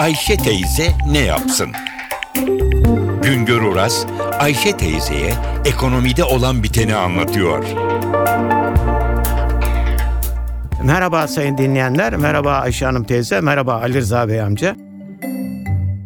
[0.00, 1.68] Ayşe teyze ne yapsın?
[3.22, 4.06] Güngör Oras,
[4.38, 5.32] Ayşe teyzeye
[5.64, 7.64] ekonomide olan biteni anlatıyor.
[10.84, 14.76] Merhaba sayın dinleyenler, merhaba Ayşe Hanım teyze, merhaba Ali Rıza Bey amca.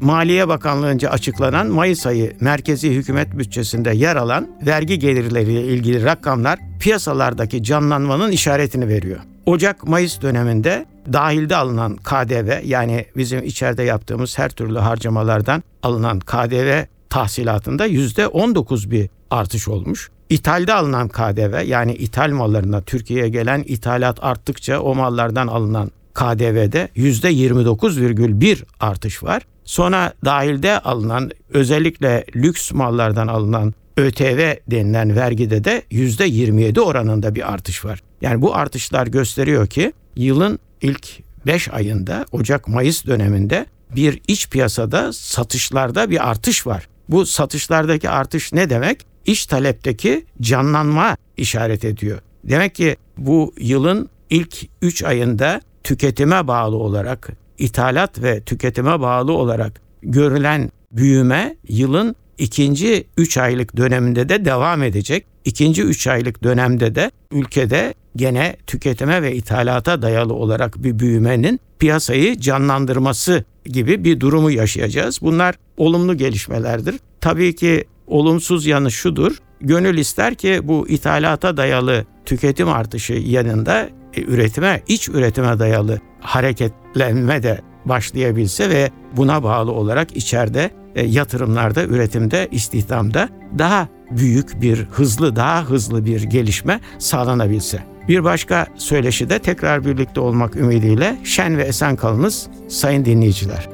[0.00, 7.62] Maliye Bakanlığı'nca açıklanan Mayıs ayı merkezi hükümet bütçesinde yer alan vergi gelirleriyle ilgili rakamlar piyasalardaki
[7.62, 9.20] canlanmanın işaretini veriyor.
[9.46, 17.86] Ocak-Mayıs döneminde dahilde alınan KDV yani bizim içeride yaptığımız her türlü harcamalardan alınan KDV tahsilatında
[17.86, 20.10] %19 bir artış olmuş.
[20.30, 28.64] İthalde alınan KDV yani ithal mallarına Türkiye'ye gelen ithalat arttıkça o mallardan alınan KDV'de %29,1
[28.80, 29.42] artış var.
[29.64, 37.84] Sonra dahilde alınan özellikle lüks mallardan alınan ÖTV denilen vergide de %27 oranında bir artış
[37.84, 38.02] var.
[38.20, 41.08] Yani bu artışlar gösteriyor ki yılın ilk
[41.46, 46.88] 5 ayında Ocak-Mayıs döneminde bir iç piyasada satışlarda bir artış var.
[47.08, 49.06] Bu satışlardaki artış ne demek?
[49.26, 52.18] İç talepteki canlanma işaret ediyor.
[52.44, 59.80] Demek ki bu yılın ilk 3 ayında tüketime bağlı olarak, ithalat ve tüketime bağlı olarak
[60.02, 65.26] görülen büyüme yılın ikinci 3 aylık döneminde de devam edecek.
[65.44, 72.40] İkinci 3 aylık dönemde de ülkede gene tüketime ve ithalata dayalı olarak bir büyümenin piyasayı
[72.40, 75.18] canlandırması gibi bir durumu yaşayacağız.
[75.22, 76.94] Bunlar olumlu gelişmelerdir.
[77.20, 79.38] Tabii ki olumsuz yanı şudur.
[79.60, 87.42] Gönül ister ki bu ithalata dayalı tüketim artışı yanında e, üretime, iç üretime dayalı hareketlenme
[87.42, 95.36] de başlayabilse ve buna bağlı olarak içeride e, yatırımlarda, üretimde, istihdamda daha büyük bir, hızlı,
[95.36, 97.91] daha hızlı bir gelişme sağlanabilse.
[98.08, 103.68] Bir başka söyleşi de tekrar birlikte olmak ümidiyle şen ve esen kalınız sayın dinleyiciler.